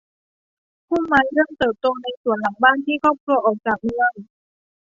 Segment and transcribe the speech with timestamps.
[0.87, 4.13] พุ่มไม้เริ่มเติบโตในสวนหลังจากที่ครอบครัวออกจากเมือง